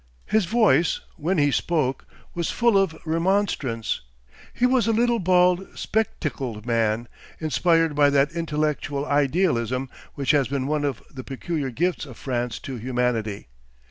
[0.25, 4.01] His voice, when he spoke, was 'full of remonstrance.'
[4.51, 7.07] He was a little bald, spectacled man,
[7.39, 12.57] inspired by that intellectual idealism which has been one of the peculiar gifts of France
[12.61, 13.49] to humanity.